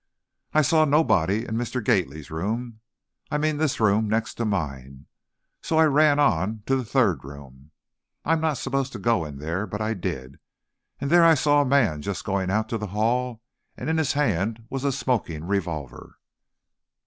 [0.51, 1.79] "I saw nobody in Mr.
[1.79, 2.79] Gately's room,
[3.29, 5.05] I mean this room next to mine,
[5.61, 7.69] so I ran on, to the third room,
[8.25, 10.39] I am not supposed to go in there, but I did,
[10.99, 13.43] and there I saw a man just going out to the hall
[13.77, 16.17] and in his hand was a smoking revolver."